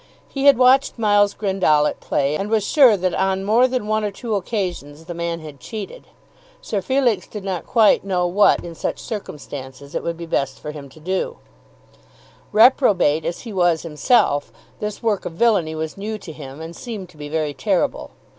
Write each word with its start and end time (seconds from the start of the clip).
He 0.27 0.45
had 0.45 0.57
watched 0.57 0.97
Miles 0.97 1.35
Grendall 1.35 1.85
at 1.87 1.99
play, 1.99 2.35
and 2.35 2.49
was 2.49 2.63
sure 2.63 2.97
that 2.97 3.13
on 3.13 3.43
more 3.43 3.67
than 3.67 3.85
one 3.85 4.03
or 4.03 4.09
two 4.09 4.33
occasions 4.33 5.05
the 5.05 5.13
man 5.13 5.41
had 5.41 5.59
cheated. 5.59 6.07
Sir 6.59 6.81
Felix 6.81 7.27
did 7.27 7.43
not 7.43 7.67
quite 7.67 8.03
know 8.03 8.25
what 8.25 8.63
in 8.65 8.73
such 8.73 8.97
circumstances 8.97 9.93
it 9.93 10.01
would 10.01 10.17
be 10.17 10.25
best 10.25 10.59
for 10.59 10.71
him 10.71 10.89
to 10.89 10.99
do. 10.99 11.37
Reprobate 12.51 13.25
as 13.25 13.41
he 13.41 13.53
was 13.53 13.83
himself, 13.83 14.51
this 14.79 15.03
work 15.03 15.23
of 15.23 15.33
villainy 15.33 15.75
was 15.75 15.95
new 15.97 16.17
to 16.17 16.31
him 16.31 16.61
and 16.61 16.75
seemed 16.75 17.07
to 17.09 17.17
be 17.17 17.29
very 17.29 17.53
terrible. 17.53 18.09